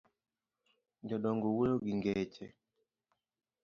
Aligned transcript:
Jodongo 1.07 1.47
wuoyo 1.55 1.75
gi 1.85 1.93
ngeche. 1.97 2.45